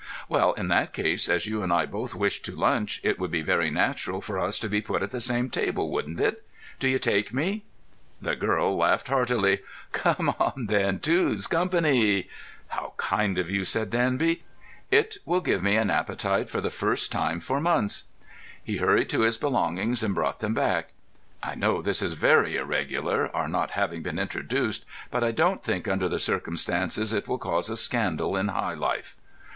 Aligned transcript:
"Well, 0.27 0.53
in 0.53 0.67
that 0.69 0.93
case, 0.93 1.29
as 1.29 1.45
you 1.45 1.61
and 1.61 1.71
I 1.71 1.85
both 1.85 2.15
wish 2.15 2.41
to 2.41 2.55
lunch, 2.55 2.99
it 3.03 3.19
would 3.19 3.29
be 3.29 3.43
very 3.43 3.69
natural 3.69 4.19
for 4.19 4.39
us 4.39 4.57
to 4.57 4.67
be 4.67 4.81
put 4.81 5.03
at 5.03 5.11
the 5.11 5.19
same 5.19 5.47
table, 5.51 5.91
wouldn't 5.91 6.19
it? 6.19 6.43
Do 6.79 6.87
you 6.87 6.97
take 6.97 7.31
me?" 7.35 7.65
The 8.19 8.35
girl 8.35 8.75
laughed 8.75 9.09
heartily. 9.09 9.59
"Come 9.91 10.33
on, 10.39 10.65
then. 10.71 10.97
Two's 11.01 11.45
company." 11.45 12.27
"How 12.69 12.93
kind 12.97 13.37
you 13.37 13.61
are!" 13.61 13.63
said 13.63 13.91
Danby. 13.91 14.41
"It 14.89 15.17
will 15.23 15.39
give 15.39 15.61
me 15.61 15.75
an 15.75 15.91
appetite 15.91 16.49
for 16.49 16.61
the 16.61 16.71
first 16.71 17.11
time 17.11 17.39
for 17.39 17.61
months." 17.61 18.05
He 18.63 18.77
hurried 18.77 19.09
to 19.09 19.21
his 19.21 19.37
belongings 19.37 20.01
and 20.01 20.15
brought 20.15 20.39
them 20.39 20.55
back. 20.55 20.93
"I 21.43 21.53
know 21.53 21.79
this 21.79 22.01
is 22.01 22.13
very 22.13 22.55
irregular, 22.55 23.29
our 23.35 23.47
not 23.47 23.69
having 23.77 24.01
been 24.01 24.17
introduced, 24.17 24.83
but 25.11 25.23
I 25.23 25.29
don't 25.29 25.63
think 25.63 25.87
under 25.87 26.09
the 26.09 26.17
circumstances 26.17 27.13
it 27.13 27.27
will 27.27 27.37
cause 27.37 27.69
a 27.69 27.77
scandal 27.77 28.35
in 28.35 28.47
high 28.47 28.73
life." 28.73 29.15